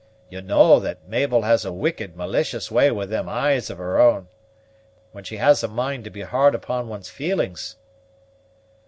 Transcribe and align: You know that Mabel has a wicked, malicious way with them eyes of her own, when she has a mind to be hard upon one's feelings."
You 0.29 0.41
know 0.41 0.79
that 0.79 1.07
Mabel 1.07 1.43
has 1.43 1.63
a 1.63 1.71
wicked, 1.71 2.15
malicious 2.15 2.71
way 2.71 2.89
with 2.89 3.11
them 3.11 3.29
eyes 3.29 3.69
of 3.69 3.77
her 3.77 3.99
own, 4.01 4.29
when 5.11 5.23
she 5.23 5.37
has 5.37 5.61
a 5.61 5.67
mind 5.67 6.05
to 6.05 6.09
be 6.09 6.21
hard 6.21 6.55
upon 6.55 6.87
one's 6.87 7.09
feelings." 7.11 7.75